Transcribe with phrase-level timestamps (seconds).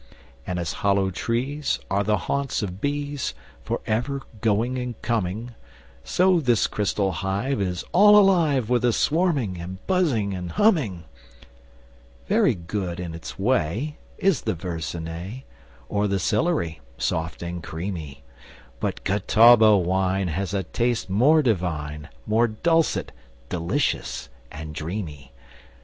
[0.47, 5.53] And as hollow trees Are the haunts of bees, For ever going and coming;
[6.03, 11.03] So this crystal hive Is all alive With a swarming and buzzing and humming.
[12.27, 15.43] Very good in its way Is the Verzenay,
[15.87, 18.23] Or the Sillery soft and creamy;
[18.79, 23.11] But Catawba wine Has a taste more divine, More dulcet,
[23.49, 25.31] delicious, and dreamy.